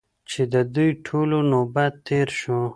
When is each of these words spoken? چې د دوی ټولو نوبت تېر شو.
چې 0.29 0.41
د 0.53 0.55
دوی 0.73 0.89
ټولو 1.07 1.37
نوبت 1.51 1.93
تېر 2.07 2.27
شو. 2.39 2.61